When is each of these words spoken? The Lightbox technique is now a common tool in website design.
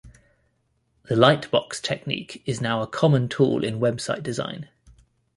The 1.03 1.13
Lightbox 1.13 1.79
technique 1.79 2.41
is 2.47 2.59
now 2.59 2.81
a 2.81 2.87
common 2.87 3.29
tool 3.29 3.63
in 3.63 3.79
website 3.79 4.23
design. 4.23 4.67